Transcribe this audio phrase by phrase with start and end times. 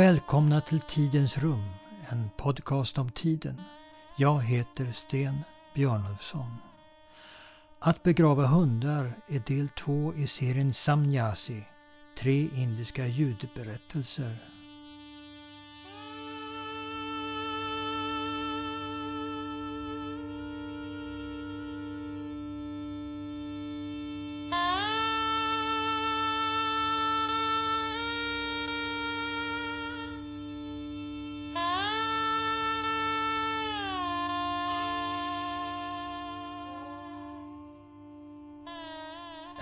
[0.00, 1.64] Välkomna till Tidens rum,
[2.08, 3.62] en podcast om tiden.
[4.16, 5.38] Jag heter Sten
[5.74, 6.56] Björnulfsson.
[7.78, 11.62] Att begrava hundar är del två i serien Samnyasi,
[12.18, 14.36] tre indiska ljudberättelser.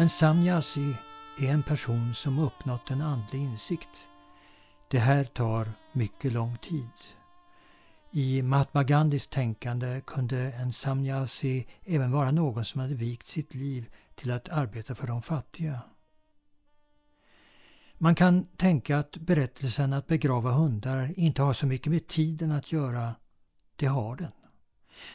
[0.01, 0.95] En samyasi
[1.39, 4.09] är en person som uppnått en andlig insikt.
[4.91, 6.91] Det här tar mycket lång tid.
[8.11, 13.91] I Mahatma Gandhis tänkande kunde en samyasi även vara någon som hade vikt sitt liv
[14.15, 15.81] till att arbeta för de fattiga.
[17.95, 22.73] Man kan tänka att berättelsen att begrava hundar inte har så mycket med tiden att
[22.73, 23.15] göra.
[23.77, 24.33] Det har den.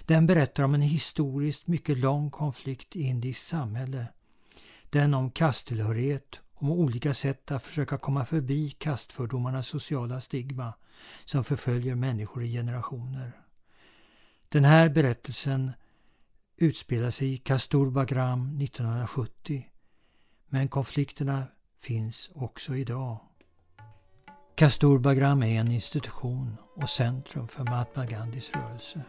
[0.05, 4.07] Den berättar om en historiskt mycket lång konflikt i indiskt samhälle
[4.93, 10.73] den om kasttillhörighet, om olika sätt att försöka komma förbi kastfördomarnas sociala stigma
[11.25, 13.31] som förföljer människor i generationer.
[14.49, 15.71] Den här berättelsen
[16.57, 19.65] utspelar sig i Kasturbagram 1970.
[20.49, 21.43] Men konflikterna
[21.81, 23.19] finns också idag.
[24.55, 29.03] Kasturbagram är en institution och centrum för Mahatma Gandhis rörelse.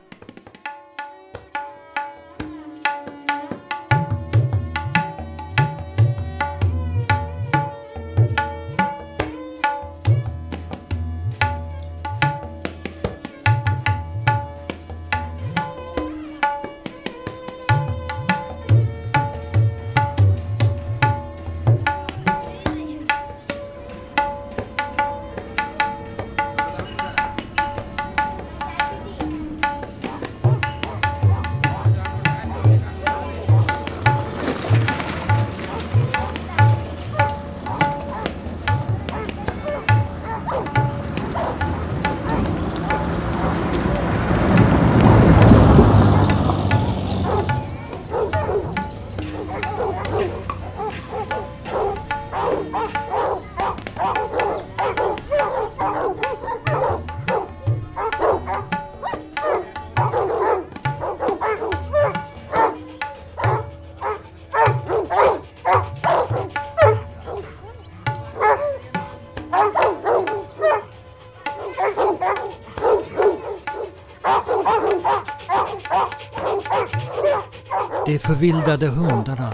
[78.26, 79.52] Förvildade hundarna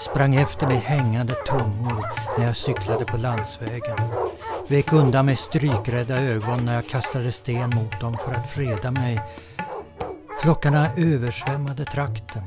[0.00, 2.06] sprang efter mig hängande tungor
[2.38, 3.98] när jag cyklade på landsvägen.
[4.68, 9.20] Vek undan med strykrädda ögon när jag kastade sten mot dem för att freda mig.
[10.42, 12.42] Flockarna översvämmade trakten.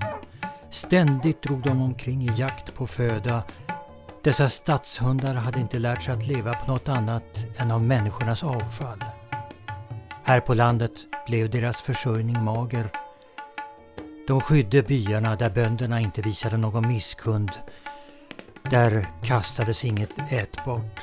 [0.70, 3.44] Ständigt drog de omkring i jakt på föda.
[4.24, 9.04] Dessa stadshundar hade inte lärt sig att leva på något annat än av människornas avfall.
[10.24, 10.92] Här på landet
[11.28, 12.90] blev deras försörjning mager
[14.28, 17.52] de skydde byarna där bönderna inte visade någon misskund.
[18.64, 21.02] Där kastades inget ätbart.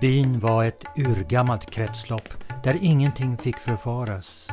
[0.00, 2.28] Byn var ett urgammalt kretslopp
[2.64, 4.48] där ingenting fick förfaras.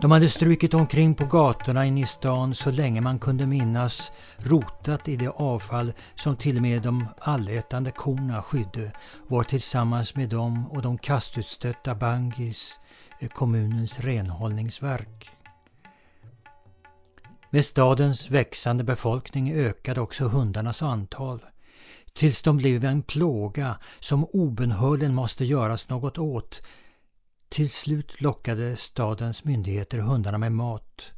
[0.00, 5.08] De hade strukit omkring på gatorna inne i stan så länge man kunde minnas, rotat
[5.08, 8.92] i det avfall som till och med de allätande korna skydde,
[9.28, 12.78] var tillsammans med dem och de kastutstötta bangis
[13.28, 15.30] kommunens renhållningsverk.
[17.50, 21.40] Med stadens växande befolkning ökade också hundarnas antal
[22.12, 26.62] tills de blev en plåga som obenhörligen måste göras något åt.
[27.48, 31.12] Till slut lockade stadens myndigheter hundarna med mat,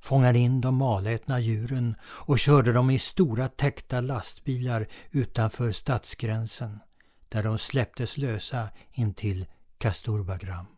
[0.00, 6.80] fångade in de malätna djuren och körde dem i stora täckta lastbilar utanför stadsgränsen
[7.28, 9.46] där de släpptes lösa intill
[9.78, 10.77] Kasturbagram.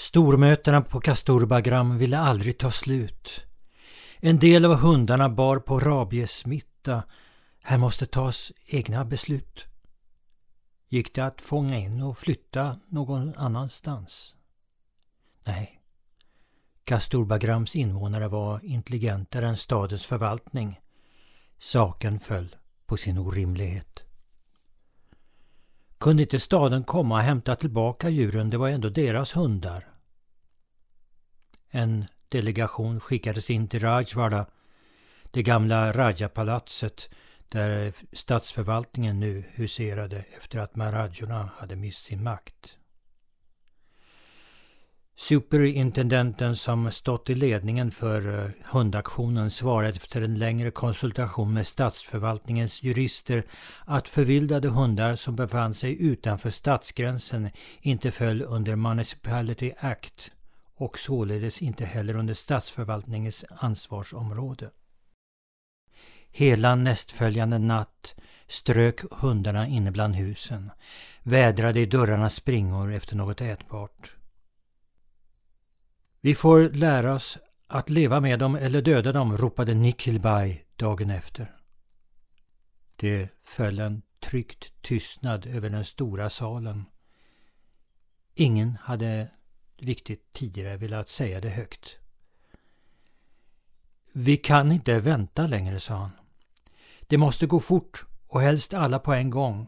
[0.00, 3.44] Stormötena på Kasturbagram ville aldrig ta slut.
[4.18, 7.02] En del av hundarna bar på rabiessmitta.
[7.62, 9.66] Här måste tas egna beslut.
[10.88, 14.34] Gick det att fånga in och flytta någon annanstans?
[15.44, 15.80] Nej.
[16.84, 20.80] Kasturbagrams invånare var intelligentare än stadens förvaltning.
[21.58, 22.56] Saken föll
[22.86, 24.07] på sin orimlighet.
[25.98, 28.50] Kunde inte staden komma och hämta tillbaka djuren?
[28.50, 29.88] Det var ändå deras hundar.
[31.70, 34.46] En delegation skickades in till Rajvada,
[35.30, 37.08] det gamla Rajapalatset,
[37.48, 42.77] där statsförvaltningen nu huserade efter att Marajorna hade mist sin makt.
[45.20, 52.82] Superintendenten som stått i ledningen för eh, hundaktionen svarade efter en längre konsultation med statsförvaltningens
[52.82, 53.44] jurister
[53.84, 57.50] att förvildade hundar som befann sig utanför stadsgränsen
[57.80, 60.30] inte föll under Municipality Act
[60.76, 64.70] och således inte heller under statsförvaltningens ansvarsområde.
[66.30, 68.14] Hela nästföljande natt
[68.46, 70.70] strök hundarna inne bland husen,
[71.22, 74.17] vädrade i dörrarnas springor efter något ätbart.
[76.20, 81.56] Vi får lära oss att leva med dem eller döda dem, ropade Nikhilbai dagen efter.
[82.96, 86.84] Det föll en tryckt tystnad över den stora salen.
[88.34, 89.30] Ingen hade
[89.76, 91.96] riktigt tidigare velat säga det högt.
[94.12, 96.10] Vi kan inte vänta längre, sa han.
[97.00, 99.66] Det måste gå fort och helst alla på en gång.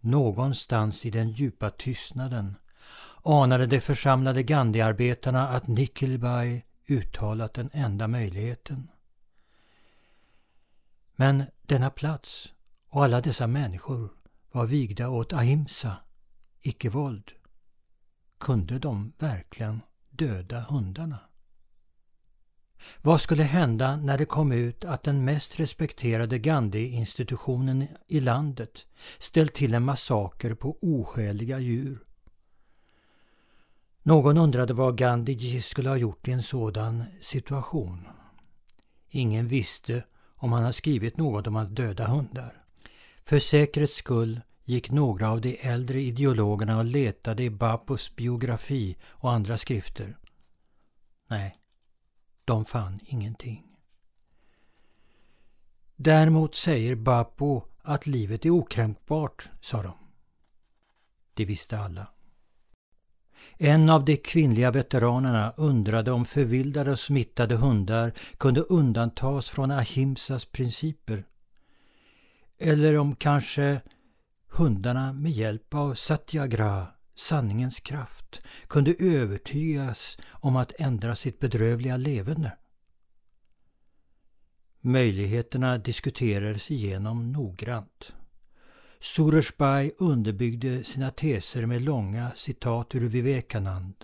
[0.00, 2.54] Någonstans i den djupa tystnaden
[3.22, 8.88] anade de församlade Gandhiarbetarna att Nickelby uttalat den enda möjligheten.
[11.16, 12.52] Men denna plats
[12.88, 14.08] och alla dessa människor
[14.52, 15.96] var vigda åt ahimsa,
[16.60, 17.32] icke-våld.
[18.38, 19.80] Kunde de verkligen
[20.10, 21.18] döda hundarna?
[23.02, 28.86] Vad skulle hända när det kom ut att den mest respekterade Gandhi-institutionen i landet
[29.18, 31.98] ställt till en massaker på oskäliga djur
[34.02, 38.08] någon undrade vad Gandhiji skulle ha gjort i en sådan situation.
[39.08, 40.04] Ingen visste
[40.36, 42.64] om han hade skrivit något om att döda hundar.
[43.22, 49.32] För säkerhets skull gick några av de äldre ideologerna och letade i Bapos biografi och
[49.32, 50.18] andra skrifter.
[51.28, 51.58] Nej,
[52.44, 53.66] de fann ingenting.
[55.96, 59.92] Däremot säger Bapo att livet är okränkbart, sa de.
[61.34, 62.06] Det visste alla.
[63.62, 70.44] En av de kvinnliga veteranerna undrade om förvildade och smittade hundar kunde undantas från ahimsas
[70.44, 71.24] principer.
[72.58, 73.80] Eller om kanske
[74.48, 82.52] hundarna med hjälp av satyagraha, sanningens kraft, kunde övertygas om att ändra sitt bedrövliga levande.
[84.80, 88.12] Möjligheterna diskuterades igenom noggrant.
[89.02, 93.94] Sureshbai underbyggde sina teser med långa citat ur Vivekanand.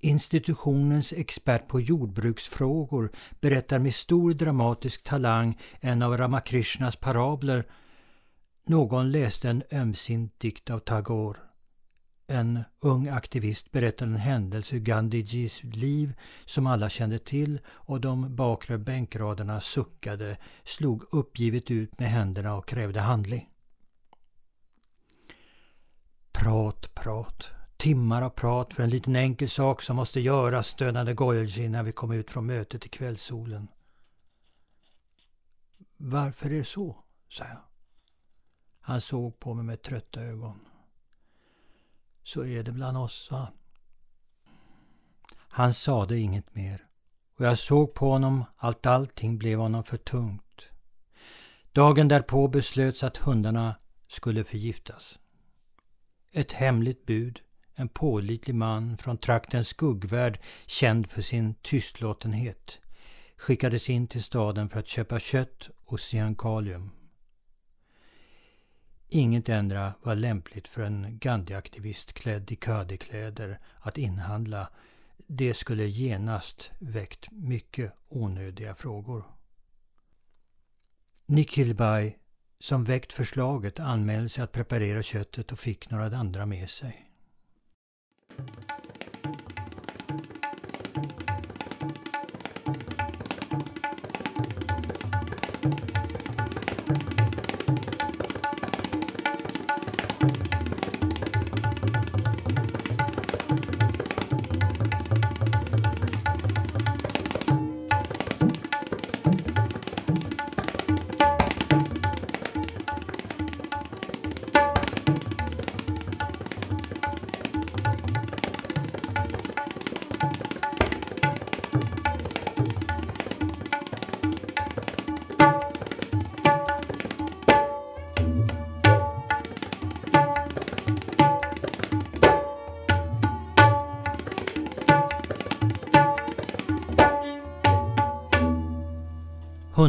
[0.00, 3.10] Institutionens expert på jordbruksfrågor
[3.40, 7.66] berättar med stor dramatisk talang en av Ramakrishnas parabler.
[8.66, 11.38] Någon läste en ömsint dikt av Tagore.
[12.26, 18.36] En ung aktivist berättade en händelse ur Gandhijis liv som alla kände till och de
[18.36, 23.48] bakre bänkraderna suckade, slog uppgivet ut med händerna och krävde handling.
[26.42, 27.50] Prat, prat.
[27.76, 31.92] Timmar av prat för en liten enkel sak som måste göras, stönade Gojelji när vi
[31.92, 33.68] kom ut från mötet i kvällssolen.
[35.96, 36.96] Varför är det så?
[37.28, 37.60] sa jag.
[38.80, 40.60] Han såg på mig med trötta ögon.
[42.22, 43.52] Så är det bland oss, sa han.
[45.34, 46.86] Han sade inget mer
[47.38, 50.68] och jag såg på honom att allting blev honom för tungt.
[51.72, 53.74] Dagen därpå beslöts att hundarna
[54.08, 55.18] skulle förgiftas.
[56.34, 57.40] Ett hemligt bud,
[57.74, 62.78] en pålitlig man från traktens skuggvärld känd för sin tystlåtenhet,
[63.36, 66.90] skickades in till staden för att köpa kött och cyankalium.
[69.08, 74.68] Inget ändra var lämpligt för en Gandhi-aktivist klädd i kadikläder att inhandla.
[75.26, 79.24] Det skulle genast väckt mycket onödiga frågor.
[81.26, 82.16] Nikhilbai
[82.62, 87.08] som väckt förslaget anmälde sig att preparera köttet och fick några andra med sig.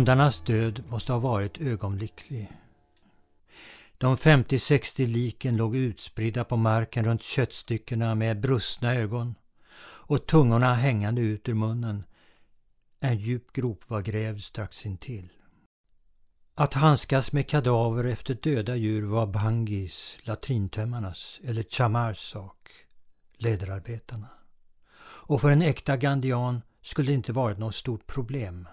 [0.03, 2.51] Hundarnas död måste ha varit ögonblicklig.
[3.97, 9.35] De 50-60 liken låg utspridda på marken runt köttstyckena med brustna ögon
[9.83, 12.03] och tungorna hängande ut ur munnen.
[12.99, 15.29] En djup grop var grävd strax intill.
[16.55, 22.69] Att handskas med kadaver efter döda djur var bangis, latrintömmarnas eller Chamars sak,
[23.37, 24.29] läderarbetarna.
[25.01, 28.67] Och för en äkta gandian skulle det inte varit något stort problem.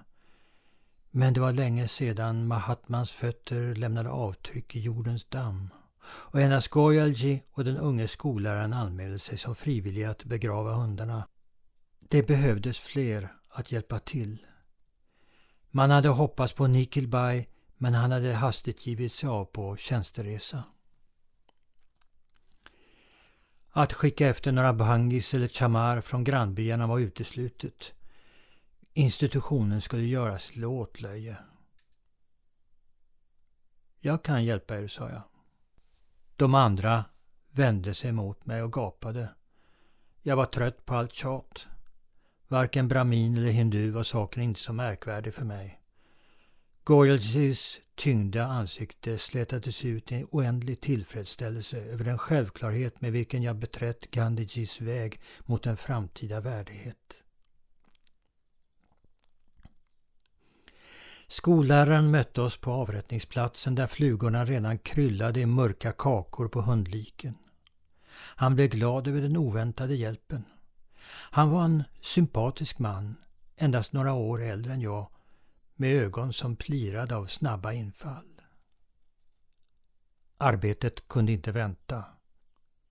[1.10, 5.70] Men det var länge sedan Mahatmans fötter lämnade avtryck i jordens damm
[6.04, 11.28] och endast Goyalji och den unge skolläraren anmälde sig som frivilliga att begrava hundarna.
[12.08, 14.46] Det behövdes fler att hjälpa till.
[15.70, 20.64] Man hade hoppats på Nikilbai men han hade hastigt givit sig av på tjänsteresa.
[23.72, 27.94] Att skicka efter några bhangis eller chamar från grannbyarna var uteslutet.
[29.00, 31.36] Institutionen skulle göras till åtlöje.
[34.00, 35.22] Jag kan hjälpa er, sa jag.
[36.36, 37.04] De andra
[37.50, 39.28] vände sig mot mig och gapade.
[40.22, 41.66] Jag var trött på allt tjat.
[42.48, 45.80] Varken brahmin eller hindu var saken inte så märkvärdig för mig.
[46.84, 53.56] Goyalsis tyngda ansikte slätades ut i en oändlig tillfredsställelse över den självklarhet med vilken jag
[53.56, 57.24] beträtt Gandhijis väg mot en framtida värdighet.
[61.30, 67.38] Skolläraren mötte oss på avrättningsplatsen där flugorna redan kryllade i mörka kakor på hundliken.
[68.12, 70.44] Han blev glad över den oväntade hjälpen.
[71.08, 73.16] Han var en sympatisk man,
[73.56, 75.08] endast några år äldre än jag,
[75.74, 78.40] med ögon som plirade av snabba infall.
[80.36, 82.04] Arbetet kunde inte vänta.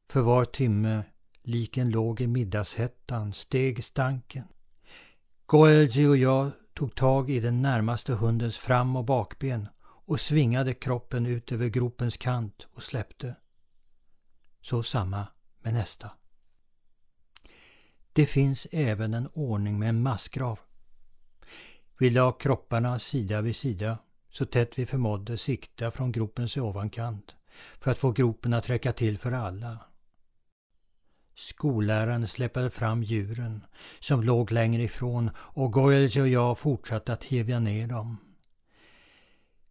[0.10, 1.04] För var timme
[1.44, 4.48] liken låg i middagshettan steg stanken.
[5.46, 11.26] Goelji och jag tog tag i den närmaste hundens fram och bakben och svingade kroppen
[11.26, 13.36] ut över gropens kant och släppte.
[14.62, 15.28] Så samma
[15.62, 16.12] med nästa.
[18.14, 20.60] Det finns även en ordning med en massgrav.
[22.00, 23.98] Vi la kropparna sida vid sida
[24.30, 27.36] så tätt vi förmådde sikta från gropens ovankant
[27.80, 29.78] för att få gropen att räcka till för alla.
[31.40, 33.66] Skolläraren släppade fram djuren
[34.00, 38.18] som låg längre ifrån och Goelge och jag fortsatte att hevja ner dem.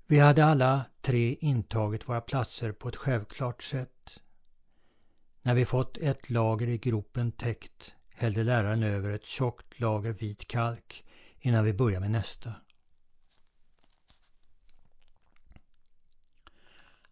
[0.06, 4.20] Vi hade alla tre intagit våra platser på ett självklart sätt.
[5.42, 10.48] När vi fått ett lager i gropen täckt hällde läraren över ett tjockt lager vit
[10.48, 11.04] kalk
[11.40, 12.54] innan vi började med nästa.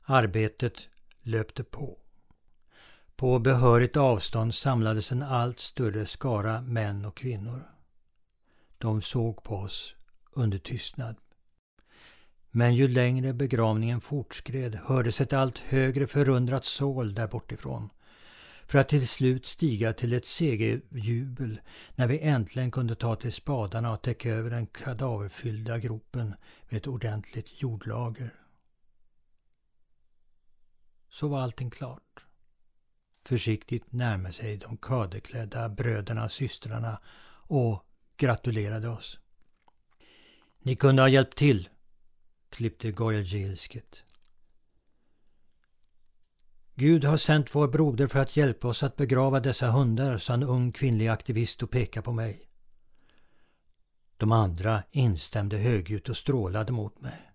[0.02, 0.88] Arbetet
[1.22, 2.05] löpte på.
[3.16, 7.70] På behörigt avstånd samlades en allt större skara män och kvinnor.
[8.78, 9.94] De såg på oss
[10.32, 11.16] under tystnad.
[12.50, 17.90] Men ju längre begravningen fortskred hördes ett allt högre förundrat sål där bortifrån.
[18.66, 21.60] För att till slut stiga till ett segerjubel
[21.94, 26.34] när vi äntligen kunde ta till spadarna och täcka över den kadaverfyllda gropen
[26.68, 28.34] med ett ordentligt jordlager.
[31.08, 32.25] Så var allting klart.
[33.26, 37.00] Försiktigt närmade sig de kaderklädda bröderna och systrarna
[37.48, 37.84] och
[38.16, 39.18] gratulerade oss.
[40.62, 41.68] Ni kunde ha hjälpt till,
[42.50, 44.04] klippte Goyalji ilsket.
[46.74, 50.42] Gud har sänt vår broder för att hjälpa oss att begrava dessa hundar, sa en
[50.42, 52.48] ung kvinnlig aktivist och pekade på mig.
[54.16, 57.25] De andra instämde högljutt och strålade mot mig.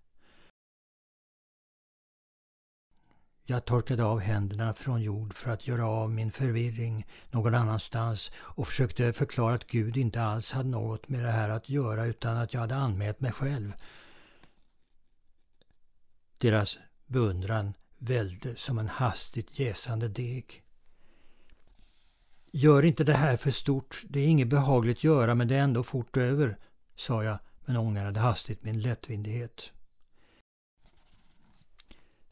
[3.44, 8.68] Jag torkade av händerna från jord för att göra av min förvirring någon annanstans och
[8.68, 12.54] försökte förklara att Gud inte alls hade något med det här att göra utan att
[12.54, 13.72] jag hade anmält mig själv.
[16.38, 20.62] Deras beundran välde som en hastigt jäsande deg.
[22.52, 24.02] Gör inte det här för stort.
[24.08, 26.58] Det är inget behagligt göra men det är ändå fort över,
[26.96, 29.72] sa jag men ångrade hastigt min lättvindighet.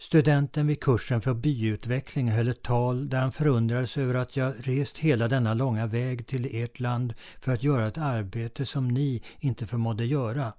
[0.02, 4.98] Studenten vid kursen för byutveckling höll ett tal där han förundrades över att jag rest
[4.98, 9.66] hela denna långa väg till ert land för att göra ett arbete som ni inte
[9.66, 10.52] förmådde göra.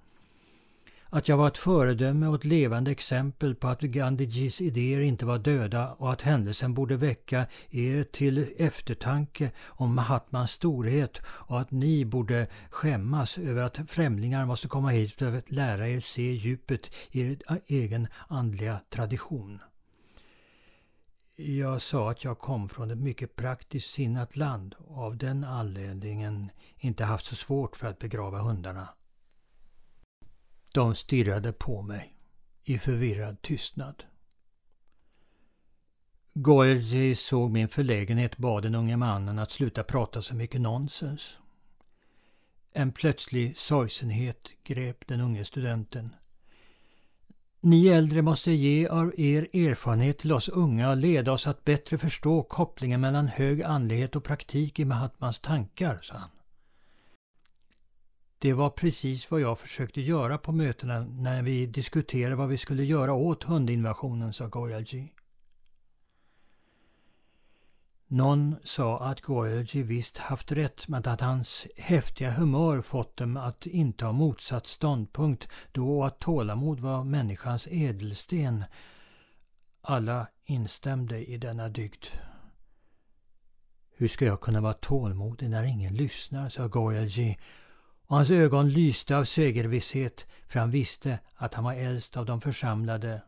[1.14, 5.38] Att jag var ett föredöme och ett levande exempel på att Gandhijis idéer inte var
[5.38, 12.06] döda och att händelsen borde väcka er till eftertanke om Mahatmans storhet och att ni
[12.06, 17.22] borde skämmas över att främlingar måste komma hit för att lära er se djupet i
[17.22, 17.38] er
[17.68, 19.60] egen andliga tradition.
[21.36, 26.50] Jag sa att jag kom från ett mycket praktiskt sinnat land och av den anledningen
[26.78, 28.88] inte haft så svårt för att begrava hundarna.
[30.74, 32.16] De stirrade på mig
[32.64, 34.04] i förvirrad tystnad.
[36.34, 41.38] Goelji såg min förlägenhet bad den unge mannen att sluta prata så mycket nonsens.
[42.74, 46.16] En plötslig sorgsenhet grep den unge studenten.
[47.62, 51.98] Ni äldre måste ge av er erfarenhet till oss unga och leda oss att bättre
[51.98, 56.30] förstå kopplingen mellan hög andlighet och praktik i Mahatmas tankar, sa han.
[58.42, 62.84] Det var precis vad jag försökte göra på mötena när vi diskuterade vad vi skulle
[62.84, 65.14] göra åt hundinvasionen, sa Goyalji.
[68.08, 73.66] Någon sa att Goyalji visst haft rätt men att hans häftiga humör fått dem att
[73.66, 78.64] inta motsatt ståndpunkt då att tålamod var människans ädelsten.
[79.82, 82.06] Alla instämde i denna dygd.
[83.98, 87.38] Hur ska jag kunna vara tålmodig när ingen lyssnar, sa Goyalji
[88.12, 92.42] och hans ögon lyste av segervisshet för han visste att han var äldst av de
[92.42, 93.22] församlade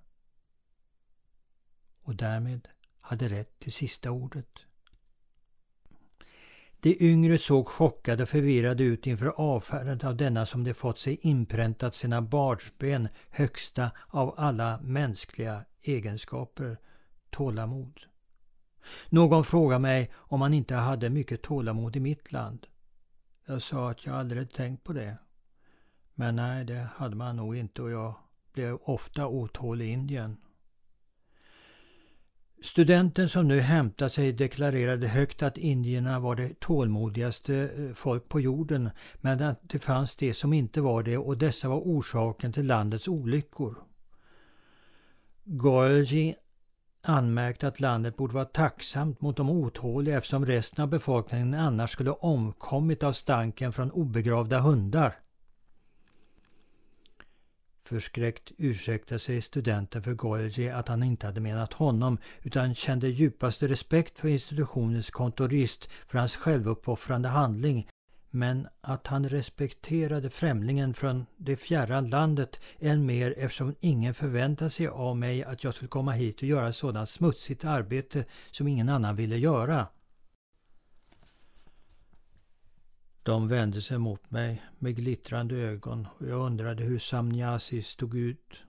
[2.01, 2.67] och därmed
[3.01, 4.59] hade rätt till sista ordet.
[6.79, 11.19] De yngre såg chockade och förvirrade ut inför avfärdandet av denna som de fått sig
[11.21, 16.77] inpräntat sina barnsben högsta av alla mänskliga egenskaper,
[17.29, 17.99] tålamod.
[19.09, 22.67] Någon frågade mig om man inte hade mycket tålamod i mitt land.
[23.45, 25.17] Jag sa att jag aldrig tänkt på det.
[26.15, 28.15] Men nej, det hade man nog inte och jag
[28.53, 30.37] blev ofta otålig i Indien.
[32.63, 38.39] Studenten som nu hämtat sig deklarerade högt att indierna var det tålmodigaste eh, folk på
[38.39, 42.65] jorden men att det fanns de som inte var det och dessa var orsaken till
[42.65, 43.83] landets olyckor.
[45.43, 46.35] Goelji
[47.03, 52.11] anmärkte att landet borde vara tacksamt mot de otåliga eftersom resten av befolkningen annars skulle
[52.11, 55.15] omkommit av stanken från obegravda hundar.
[57.85, 63.67] Förskräckt ursäktade sig studenten för Golgi att han inte hade menat honom utan kände djupaste
[63.67, 67.87] respekt för institutionens kontorist för hans självuppoffrande handling
[68.35, 74.87] men att han respekterade främlingen från det fjärran landet än mer eftersom ingen förväntade sig
[74.87, 79.15] av mig att jag skulle komma hit och göra sådant smutsigt arbete som ingen annan
[79.15, 79.87] ville göra.
[83.23, 88.63] De vände sig mot mig med glittrande ögon och jag undrade hur Samniasi stod ut.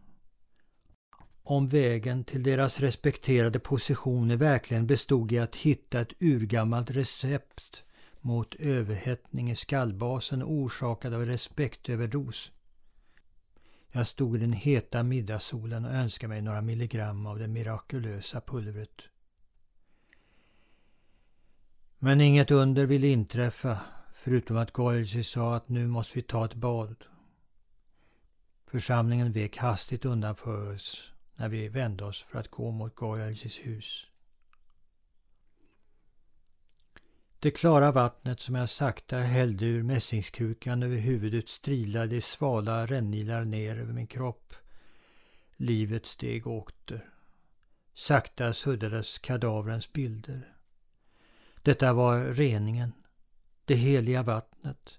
[1.43, 7.84] Om vägen till deras respekterade positioner verkligen bestod i att hitta ett urgammalt recept
[8.25, 12.53] mot överhettning i skallbasen orsakad av respektöverdos.
[13.91, 19.03] Jag stod i den heta middagssolen och önskade mig några milligram av det mirakulösa pulvret.
[21.99, 23.81] Men inget under ville inträffa
[24.15, 27.05] förutom att Goyalji sa att nu måste vi ta ett bad.
[28.67, 33.59] Församlingen vek hastigt undan för oss när vi vände oss för att gå mot Goyaljis
[33.59, 34.07] hus.
[37.45, 43.45] Det klara vattnet som jag sakta hällde ur mässingskrukan över huvudet strilade i svala rännilar
[43.45, 44.55] ner över min kropp.
[45.57, 47.11] Livet steg åter.
[47.95, 50.55] Sakta suddades kadavrens bilder.
[51.63, 52.93] Detta var reningen,
[53.65, 54.99] det heliga vattnet.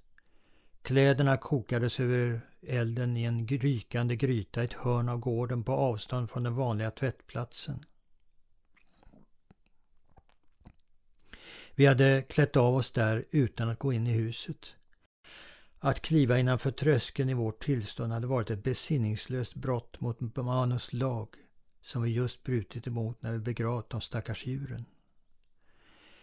[0.81, 6.29] Kläderna kokades över elden i en rykande gryta i ett hörn av gården på avstånd
[6.29, 7.85] från den vanliga tvättplatsen.
[11.75, 14.75] Vi hade klätt av oss där utan att gå in i huset.
[15.79, 21.27] Att kliva innanför tröskeln i vårt tillstånd hade varit ett besinningslöst brott mot Manus lag
[21.81, 24.85] som vi just brutit emot när vi begravt de stackars djuren.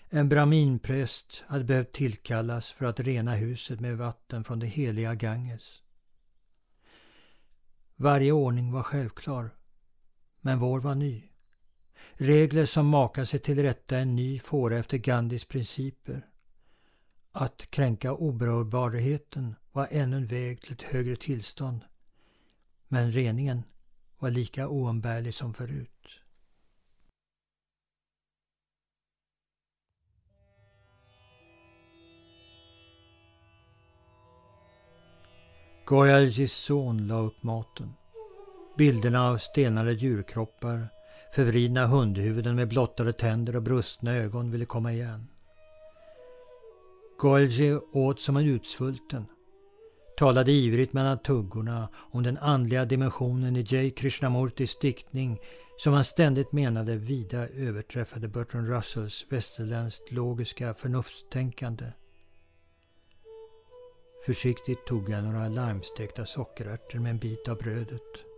[0.08, 5.82] En braminpräst hade behövt tillkallas för att rena huset med vatten från det heliga Ganges.
[7.96, 9.50] Varje ordning var självklar,
[10.40, 11.31] men vår var ny.
[12.14, 16.26] Regler som makar sig till rätta en ny fåra efter Gandhis principer.
[17.32, 21.80] Att kränka oberörbarheten var ännu en väg till ett högre tillstånd.
[22.88, 23.62] Men reningen
[24.18, 25.92] var lika oumbärlig som förut.
[35.84, 37.94] Goyaljis son la upp maten.
[38.76, 40.88] Bilderna av stelnade djurkroppar
[41.34, 45.26] Förvridna hundhuvuden med blottade tänder och brustna ögon ville komma igen.
[47.18, 49.26] Golgi åt som en utsvulten.
[50.16, 53.90] Talade ivrigt mellan tuggorna om den andliga dimensionen i J.
[53.90, 55.40] Krishnamurtis diktning
[55.78, 61.92] som han ständigt menade vida överträffade Bertrand Russells västerländskt logiska förnuftstänkande.
[64.26, 68.31] Försiktigt tog jag några limestekta sockerärtor med en bit av brödet.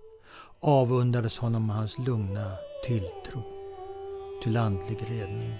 [0.66, 2.52] Avundades honom hans lugna
[2.86, 3.42] tilltro
[4.42, 5.54] till andlig ledning.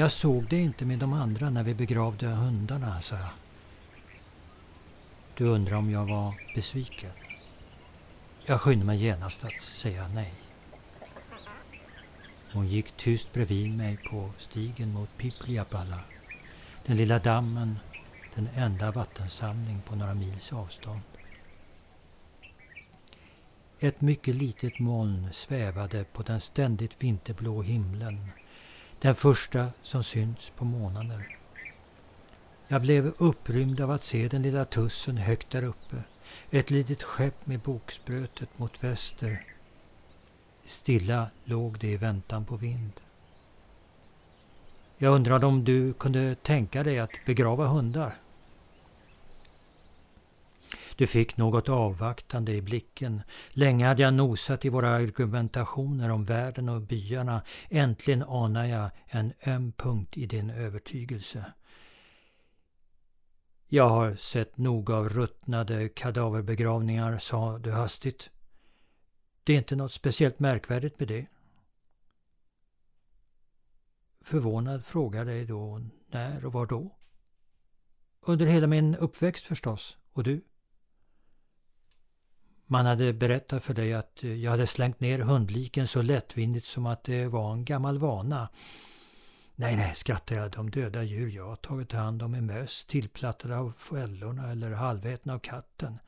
[0.00, 3.30] Jag såg det inte med de andra när vi begravde hundarna, sa jag.
[5.34, 7.10] Du undrar om jag var besviken?
[8.46, 10.34] Jag skyndade mig genast att säga nej.
[12.52, 16.00] Hon gick tyst bredvid mig på stigen mot Pipliapala,
[16.86, 17.78] Den lilla dammen,
[18.34, 21.02] den enda vattensamling på några mils avstånd.
[23.80, 28.30] Ett mycket litet moln svävade på den ständigt vinterblå himlen
[29.00, 31.38] den första som synts på månader.
[32.68, 35.96] Jag blev upprymd av att se den lilla tussen högt där uppe.
[36.50, 39.44] Ett litet skepp med boksprötet mot väster.
[40.64, 42.92] Stilla låg det i väntan på vind.
[44.98, 48.14] Jag undrade om du kunde tänka dig att begrava hundar?
[50.98, 53.22] Du fick något avvaktande i blicken.
[53.50, 57.42] Länge hade jag nosat i våra argumentationer om världen och byarna.
[57.68, 61.52] Äntligen anar jag en öm punkt i din övertygelse.
[63.68, 68.30] Jag har sett nog av ruttnade kadaverbegravningar, sa du hastigt.
[69.44, 71.26] Det är inte något speciellt märkvärdigt med det.
[74.20, 75.80] Förvånad frågade jag då
[76.10, 76.98] när och var då?
[78.20, 79.96] Under hela min uppväxt förstås.
[80.12, 80.44] Och du?
[82.70, 86.86] Man hade berättat för dig att eh, jag hade slängt ner hundliken så lättvindigt som
[86.86, 88.48] att det var en gammal vana.
[89.54, 90.50] Nej, nej, skrattade jag.
[90.50, 95.34] De döda djur jag har tagit hand om är möss tillplattade av fällorna eller halvätna
[95.34, 95.98] av katten.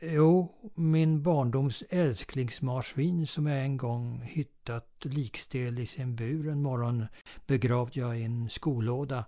[0.00, 7.06] Jo, min barndoms älsklingsmarsvin som jag en gång hittat likstel i sin bur en morgon
[7.46, 9.24] begravde jag i en skolåda.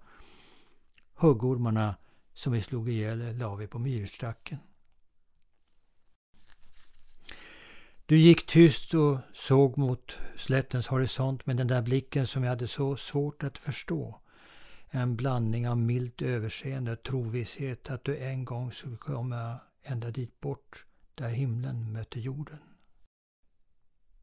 [1.15, 1.95] Huggormarna
[2.35, 4.59] som vi slog ihjäl la vi på myrstacken.
[8.09, 12.67] Du gick tyst och såg mot slättens horisont med den där blicken som jag hade
[12.67, 14.21] så svårt att förstå.
[14.91, 20.41] En blandning av milt överseende och trovisshet att du en gång skulle komma ända dit
[20.41, 22.59] bort, där himlen mötte jorden.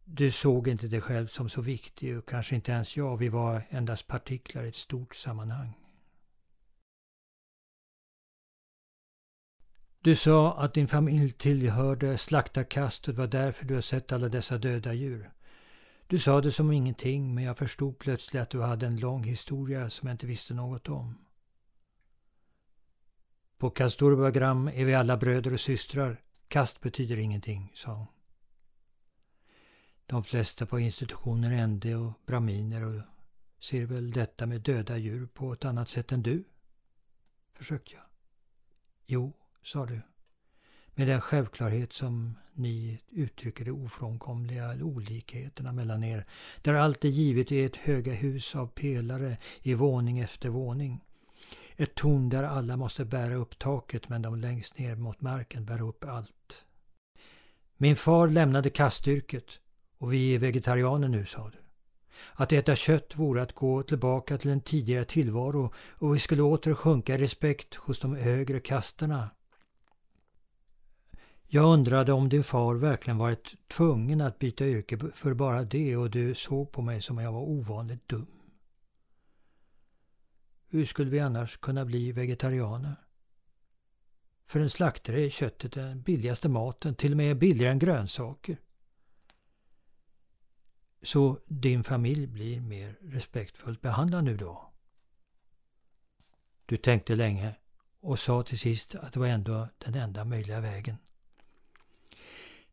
[0.06, 3.18] Du såg inte dig själv som så viktig och kanske inte ens jag.
[3.18, 5.74] Vi var endast partiklar i ett stort sammanhang.
[10.06, 14.30] Du sa att din familj tillhörde slaktarkast och det var därför du har sett alla
[14.30, 15.32] dessa döda djur.
[16.08, 19.90] Du sa det som ingenting men jag förstod plötsligt att du hade en lång historia
[19.90, 21.18] som jag inte visste något om.
[23.58, 26.22] På Kasturbagram är vi alla bröder och systrar.
[26.48, 28.08] Kast betyder ingenting, sa hon.
[30.06, 33.02] De flesta på institutionen är ände och braminer och
[33.60, 36.44] ser väl detta med döda djur på ett annat sätt än du?
[37.54, 38.04] Försökte jag.
[39.06, 39.34] Jo,
[39.66, 40.02] sa du.
[40.96, 46.26] Med den självklarhet som ni uttrycker de ofrånkomliga olikheterna mellan er.
[46.62, 51.04] Där allt är givet i ett höga hus av pelare i våning efter våning.
[51.76, 55.82] Ett torn där alla måste bära upp taket men de längst ner mot marken bär
[55.82, 56.66] upp allt.
[57.78, 59.60] Min far lämnade kastyrket
[59.98, 61.58] och vi är vegetarianer nu, sa du.
[62.34, 66.74] Att äta kött vore att gå tillbaka till en tidigare tillvaro och vi skulle åter
[66.74, 69.30] sjunka i respekt hos de högre kasterna.
[71.56, 76.12] Jag undrade om din far verkligen varit tvungen att byta yrke för bara det och
[76.12, 78.28] du såg på mig som om jag var ovanligt dum.
[80.68, 82.96] Hur skulle vi annars kunna bli vegetarianer?
[84.44, 88.58] För en slaktare är köttet den billigaste maten, till och med billigare än grönsaker.
[91.02, 94.74] Så din familj blir mer respektfullt behandlad nu då?
[96.66, 97.56] Du tänkte länge
[98.00, 100.98] och sa till sist att det var ändå den enda möjliga vägen.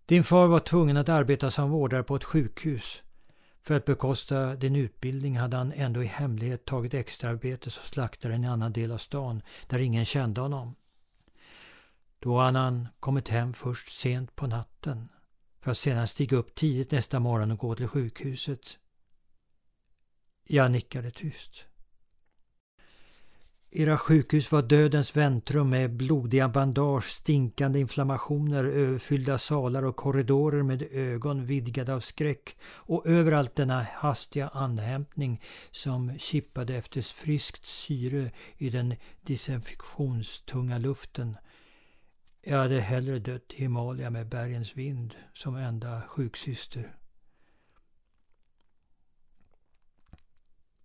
[0.06, 3.02] Din far var tvungen att arbeta som vårdare på ett sjukhus.
[3.60, 8.36] För att bekosta din utbildning hade han ändå i hemlighet tagit extraarbete som slaktare i
[8.36, 10.74] en annan del av stan där ingen kände honom.
[12.18, 15.08] Då hade han kommit hem först sent på natten
[15.60, 18.78] för att sedan stiga upp tidigt nästa morgon och gå till sjukhuset.
[20.44, 21.66] Jag nickade tyst.
[23.74, 30.82] Era sjukhus var dödens väntrum med blodiga bandage, stinkande inflammationer, överfyllda salar och korridorer med
[30.92, 38.70] ögon vidgade av skräck och överallt denna hastiga andhämtning som kippade efter friskt syre i
[38.70, 41.36] den desinfektionstunga luften.
[42.42, 46.96] Jag hade hellre dött i Himalaya med bergens vind som enda sjuksyster.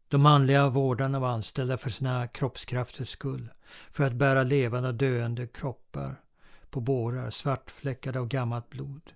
[0.10, 3.50] De manliga vårdarna var anställda för sina kroppskrafters skull.
[3.92, 6.22] För att bära levande och döende kroppar
[6.70, 9.12] på bårar svartfläckade av gammalt blod.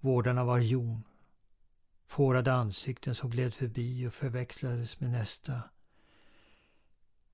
[0.00, 1.02] Vårdarna var jon.
[2.06, 5.60] Fårade ansikten som gled förbi och förväxlades med nästa.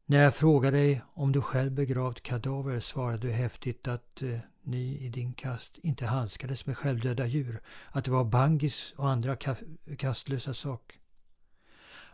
[0.06, 4.98] När jag frågade dig om du själv begravt kadaver svarade du häftigt att eh, ni
[4.98, 7.60] i din kast inte handskades med självdöda djur.
[7.90, 9.56] Att det var bangis och andra ka
[9.98, 10.99] kastlösa saker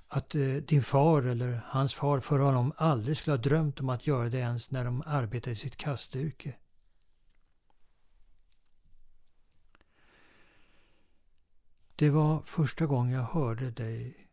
[0.08, 4.06] att eh, din far eller hans far för honom aldrig skulle ha drömt om att
[4.06, 6.56] göra det ens när de arbetade i sitt kastyrke.
[11.96, 14.28] Det var första gången jag hörde dig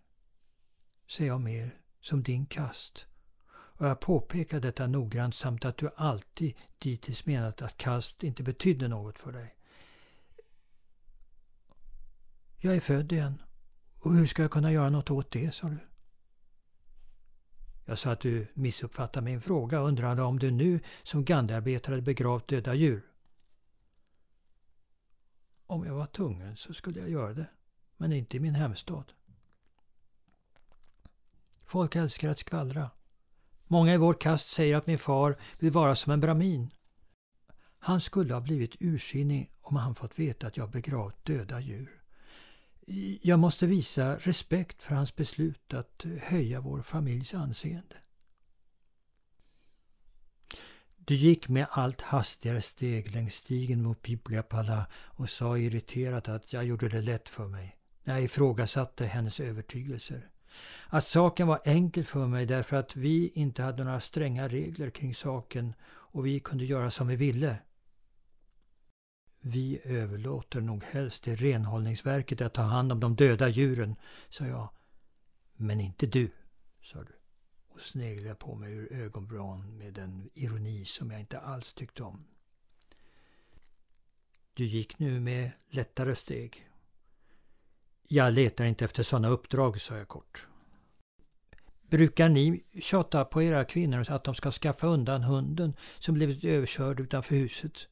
[1.08, 3.06] säga mer som din kast.
[3.52, 8.88] Och jag påpekade detta noggrant samt att du alltid dittills menat att kast inte betydde
[8.88, 9.56] något för dig.
[12.58, 13.42] Jag är född igen
[14.04, 15.78] och hur ska jag kunna göra något åt det, sa du.
[17.86, 22.48] Jag sa att du missuppfattade min fråga och undrade om du nu som Gandhiarbetare begravt
[22.48, 23.02] döda djur.
[25.66, 27.48] Om jag var tvungen så skulle jag göra det,
[27.98, 29.12] men inte i min hemstad.
[31.66, 32.90] Folk älskar att skvallra.
[33.68, 36.74] Många i vår kast säger att min far vill vara som en bramin.
[37.80, 42.03] Han skulle ha blivit ursinnig om han fått veta att jag begravt döda djur.
[43.22, 47.96] Jag måste visa respekt för hans beslut att höja vår familjs anseende.
[50.98, 56.66] Du gick med allt hastigare steg längs stigen mot Bibliapala och sa irriterat att jag
[56.66, 60.30] gjorde det lätt för mig när jag ifrågasatte hennes övertygelser.
[60.88, 65.16] Att saken var enkel för mig därför att vi inte hade några stränga regler kring
[65.16, 67.58] saken och vi kunde göra som vi ville.
[69.46, 73.96] Vi överlåter nog helst till renhållningsverket att ta hand om de döda djuren,
[74.30, 74.70] sa jag.
[75.56, 76.32] Men inte du,
[76.82, 77.14] sa du
[77.74, 82.26] och sneglade på mig ur ögonvrån med en ironi som jag inte alls tyckte om.
[84.54, 86.70] Du gick nu med lättare steg.
[88.08, 90.48] Jag letar inte efter sådana uppdrag, sa jag kort.
[91.82, 96.44] Brukar ni tjata på era kvinnor så att de ska skaffa undan hunden som blivit
[96.44, 97.88] överkörd utanför huset?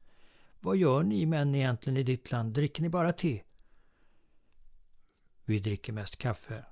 [0.63, 2.53] Vad gör ni män egentligen i ditt land?
[2.53, 3.41] Dricker ni bara te?
[5.45, 6.65] Vi dricker mest kaffe.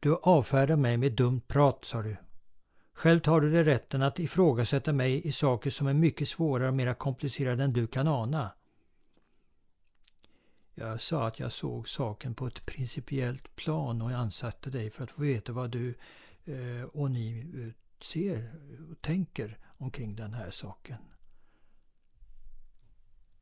[0.00, 2.16] Du avfärdar mig med dumt prat, sa du.
[2.92, 6.74] Själv tar du dig rätten att ifrågasätta mig i saker som är mycket svårare och
[6.74, 8.50] mer komplicerade än du kan ana.
[10.74, 15.04] Jag sa att jag såg saken på ett principiellt plan och jag ansatte dig för
[15.04, 15.94] att få veta vad du
[16.44, 18.60] eh, och ni eh, ser
[18.90, 20.98] och tänker omkring den här saken.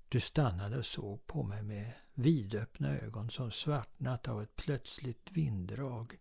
[0.09, 6.19] Du stannade och såg på mig med vidöppna ögon som svartnat av ett plötsligt vinddrag.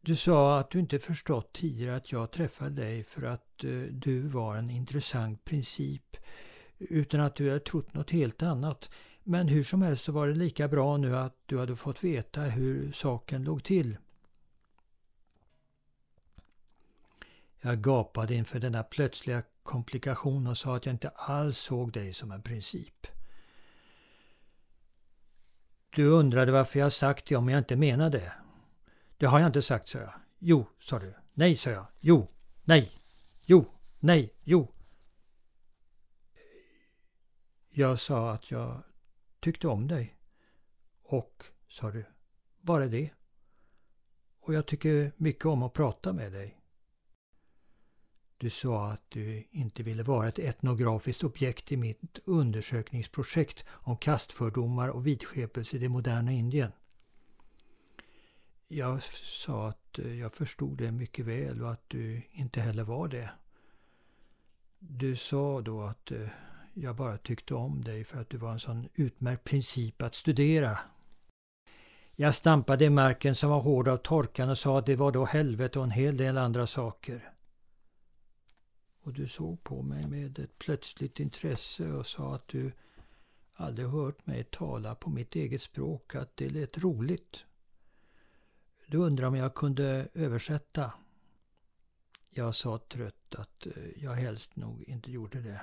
[0.00, 4.20] Du sa att du inte förstått tidigare att jag träffade dig för att eh, du
[4.20, 6.16] var en intressant princip
[6.78, 8.90] utan att du hade trott något helt annat.
[9.22, 12.40] Men hur som helst så var det lika bra nu att du hade fått veta
[12.42, 13.96] hur saken låg till.
[17.60, 22.30] Jag gapade inför denna plötsliga komplikation och sa att jag inte alls såg dig som
[22.30, 23.06] en princip.
[25.90, 28.32] Du undrade varför jag sagt det om jag inte menade det.
[29.16, 30.12] Det har jag inte sagt, sa jag.
[30.38, 31.14] Jo, sa du.
[31.34, 31.86] Nej, sa jag.
[32.00, 32.28] Jo,
[32.64, 32.92] nej,
[33.44, 33.64] jo,
[33.98, 34.72] nej, jo.
[37.70, 38.82] Jag sa att jag
[39.40, 40.16] tyckte om dig.
[41.02, 42.04] Och, sa du,
[42.60, 43.10] bara det.
[44.40, 46.60] Och jag tycker mycket om att prata med dig.
[48.38, 54.88] Du sa att du inte ville vara ett etnografiskt objekt i mitt undersökningsprojekt om kastfördomar
[54.88, 56.72] och vidskepelse i det moderna Indien.
[58.68, 63.08] Jag sa att eh, jag förstod det mycket väl och att du inte heller var
[63.08, 63.30] det.
[64.78, 66.28] Du sa då att eh,
[66.74, 70.78] jag bara tyckte om dig för att du var en sån utmärkt princip att studera.
[72.14, 75.24] Jag stampade i marken som var hård av torkan och sa att det var då
[75.24, 77.32] helvete och en hel del andra saker.
[79.06, 82.72] Och du såg på mig med ett plötsligt intresse och sa att du
[83.52, 87.44] aldrig hört mig tala på mitt eget språk, att det lät roligt.
[88.86, 90.92] Du undrade om jag kunde översätta.
[92.30, 95.60] Jag sa trött att eh, jag helst nog inte gjorde det.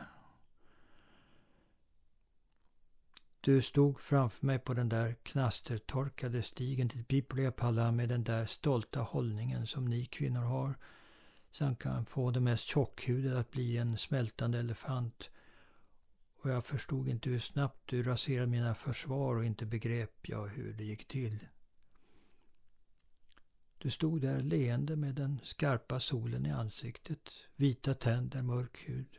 [3.41, 9.01] Du stod framför mig på den där knastertorkade stigen till Piplepalla med den där stolta
[9.01, 10.75] hållningen som ni kvinnor har.
[11.53, 15.29] Som kan få det mest tjockhudade att bli en smältande elefant.
[16.41, 20.73] Och jag förstod inte hur snabbt du raserade mina försvar och inte begrep jag hur
[20.73, 21.39] det gick till.
[23.77, 29.17] Du stod där leende med den skarpa solen i ansiktet, vita tänder, mörk hud.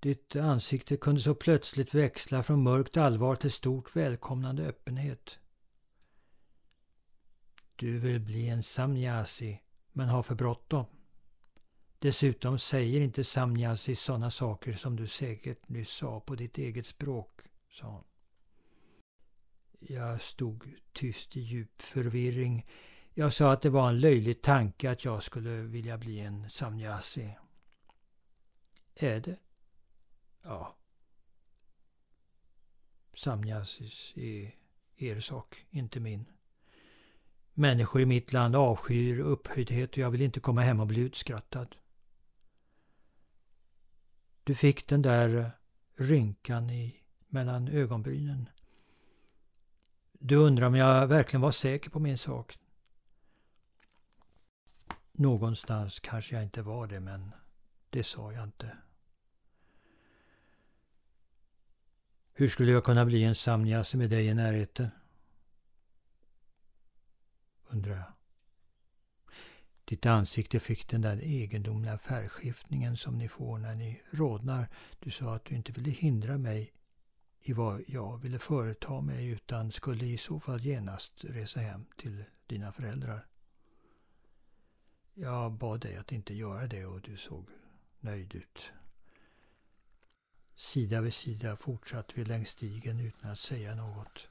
[0.00, 5.38] Ditt ansikte kunde så plötsligt växla från mörkt allvar till stort välkomnande öppenhet.
[7.76, 9.60] Du vill bli en samnyasi,
[9.92, 10.86] men har för bråttom.
[11.98, 17.40] Dessutom säger inte samnyasi sådana saker som du säkert nyss sa på ditt eget språk,
[17.70, 18.04] sa hon.
[19.80, 22.66] Jag stod tyst i djup förvirring.
[23.14, 27.36] Jag sa att det var en löjlig tanke att jag skulle vilja bli en samnyasi.
[28.94, 29.38] Är det?
[30.42, 30.76] Ja.
[33.14, 34.54] Samnyasis är
[34.96, 36.37] er sak, inte min.
[37.58, 41.76] Människor i mitt land avskyr upphöjdhet och jag vill inte komma hem och bli utskrattad.
[44.44, 45.50] Du fick den där
[45.96, 46.96] rynkan i
[47.28, 48.48] mellan ögonbrynen.
[50.12, 52.58] Du undrar om jag verkligen var säker på min sak.
[55.12, 57.32] Någonstans kanske jag inte var det, men
[57.90, 58.76] det sa jag inte.
[62.32, 64.90] Hur skulle jag kunna bli en samnyasi med dig i närheten?
[67.68, 68.12] Undrar jag.
[69.84, 74.68] Ditt ansikte fick den där egendomliga färgskiftningen som ni får när ni rodnar.
[74.98, 76.72] Du sa att du inte ville hindra mig
[77.40, 82.24] i vad jag ville företa mig utan skulle i så fall genast resa hem till
[82.46, 83.26] dina föräldrar.
[85.14, 87.48] Jag bad dig att inte göra det och du såg
[88.00, 88.72] nöjd ut.
[90.54, 94.28] Sida vid sida fortsatte vi längs stigen utan att säga något.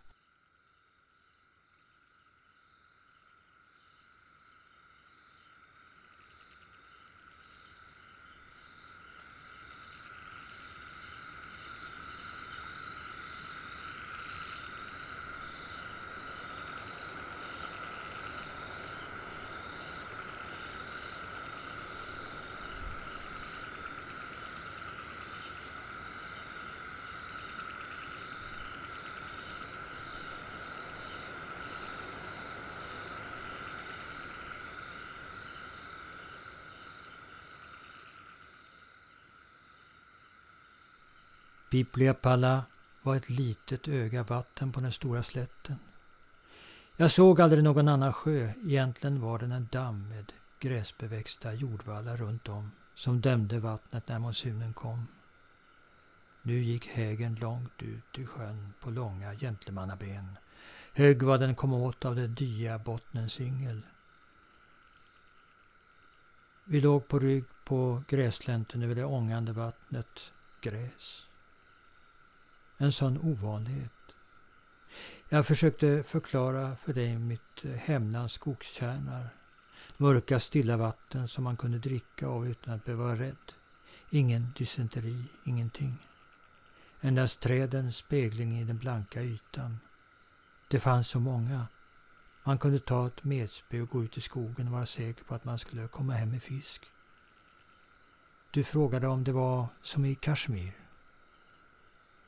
[41.70, 42.66] Bibliapala
[43.02, 45.80] var ett litet öga vatten på den stora slätten.
[46.98, 48.52] Jag såg aldrig någon annan sjö.
[48.66, 54.74] Egentligen var den en damm med gräsbeväxta jordvallar runt om som dämde vattnet när monsunen
[54.74, 55.08] kom.
[56.42, 60.38] Nu gick hägen långt ut i sjön på långa gentlemannaben.
[60.94, 63.82] Hög vad den kom åt av det dya bottnens yngel.
[66.66, 70.32] Vi låg på rygg på gräslänten över det ångande vattnet.
[70.62, 71.28] Gräs.
[72.78, 73.92] En sån ovanlighet.
[75.30, 79.30] Jag försökte förklara för dig mitt hemlands skogstjärnar.
[79.98, 83.54] Mörka stilla vatten som man kunde dricka av utan att behöva vara rädd.
[84.10, 85.98] Ingen dysenteri, ingenting.
[87.02, 89.80] Endast trädens spegling i den blanka ytan.
[90.70, 91.68] Det fanns så många.
[92.44, 95.46] Man kunde ta ett metspö och gå ut i skogen och vara säker på att
[95.46, 96.82] man skulle komma hem med fisk.
[98.52, 100.87] Du frågade om det var som i Kashmir.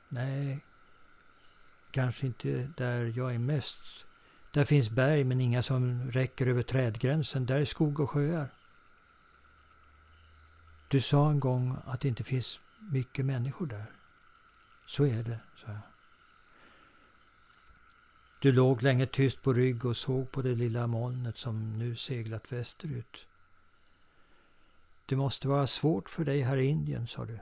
[0.10, 0.60] Nej,
[1.92, 4.06] kanske inte där jag är mest.
[4.52, 7.46] Där finns berg men inga som räcker över trädgränsen.
[7.46, 8.54] Där är skog och sjöar.
[10.88, 12.60] Du sa en gång att det inte finns
[12.92, 13.92] mycket människor där.
[14.86, 15.82] Så är det, sa jag.
[18.42, 22.52] Du låg länge tyst på rygg och såg på det lilla molnet som nu seglat
[22.52, 23.28] västerut.
[25.06, 27.40] Det måste vara svårt för dig här i Indien, sa du.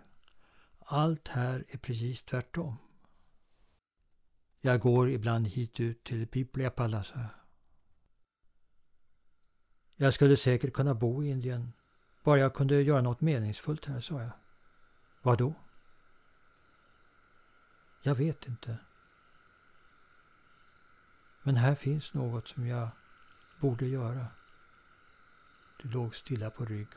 [0.89, 2.77] Allt här är precis tvärtom.
[4.61, 7.29] Jag går ibland hit ut till Pipliapala, sa jag.
[9.95, 11.73] Jag skulle säkert kunna bo i Indien,
[12.23, 14.31] bara jag kunde göra något meningsfullt här, sa jag.
[15.21, 15.53] Vad då?
[18.01, 18.77] Jag vet inte.
[21.43, 22.89] Men här finns något som jag
[23.59, 24.27] borde göra.
[25.81, 26.89] Du låg stilla på rygg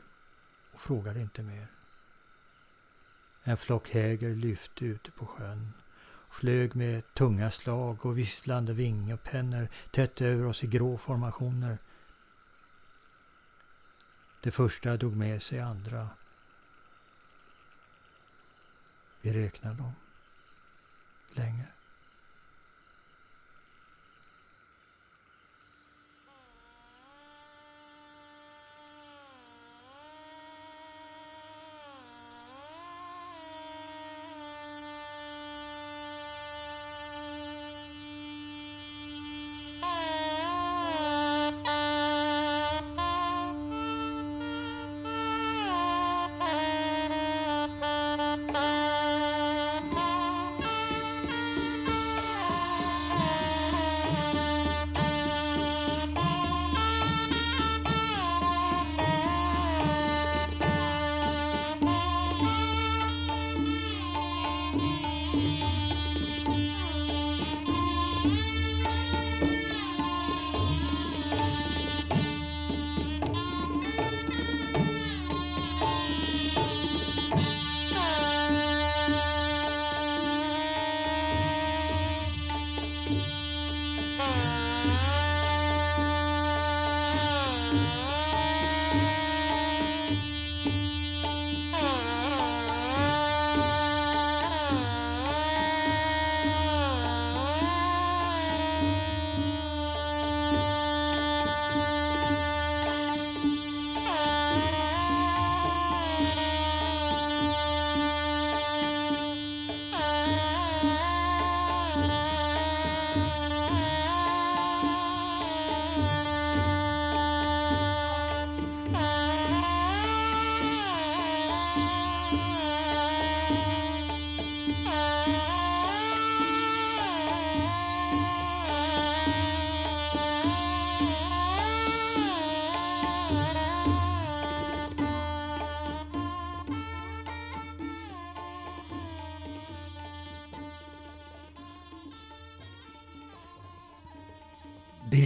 [0.73, 1.80] och frågade inte mer.
[3.43, 5.73] En flock häger lyfte ute på sjön
[6.31, 11.77] flög med tunga slag och visslande vingpennor tätt över oss i grå formationer.
[14.41, 16.09] Det första drog med sig andra.
[19.21, 19.93] Vi räknar dem
[21.33, 21.67] länge.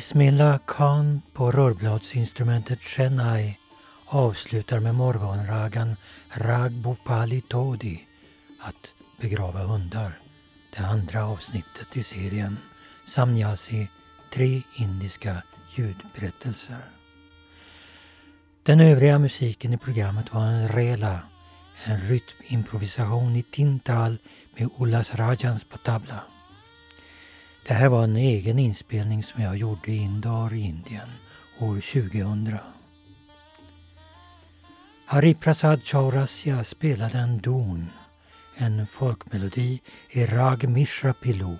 [0.06, 3.58] Bismillah Khan på rörbladsinstrumentet Chennai
[4.06, 5.95] avslutar med morgonragan
[6.30, 8.08] Rag Bhopali Todi,
[8.60, 10.20] att begrava hundar,
[10.78, 12.58] det andra avsnittet i serien
[13.08, 13.88] Samnyasi,
[14.34, 15.43] tre indiska
[15.76, 16.86] ljudberättelser.
[18.64, 21.20] Den övriga musiken i programmet var en rela,
[21.84, 24.18] en rytmimprovisation i tintal
[24.58, 26.24] med Ullas Rajans på tabla.
[27.68, 31.09] Det här var en egen inspelning som jag gjorde i Indar i Indien
[31.59, 32.57] år 2000.
[35.05, 37.89] Hariprasad Chaurasya spelade en don,
[38.55, 41.57] en folkmelodi i Rag Mishra Pilu.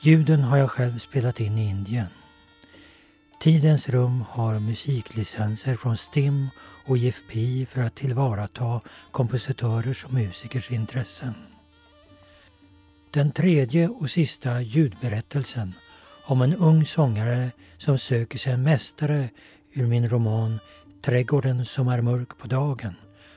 [0.00, 2.08] Ljuden har jag själv spelat in i Indien.
[3.40, 6.48] Tidens rum har musiklicenser från STIM
[6.86, 11.51] och IFPI för att tillvarata kompositörers och musikers intressen.
[13.12, 15.74] Den tredje och sista ljudberättelsen
[16.24, 19.28] om en ung sångare som söker sig en mästare
[19.72, 20.58] ur min roman
[21.02, 22.94] Trädgården som är mörk på dagen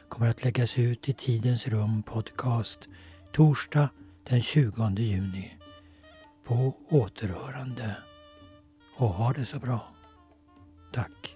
[0.09, 2.87] kommer att läggas ut i Tidens rum podcast
[3.31, 3.89] torsdag
[4.29, 5.57] den 20 juni.
[6.45, 7.95] På återhörande.
[8.97, 9.95] Och ha det så bra.
[10.93, 11.34] Tack.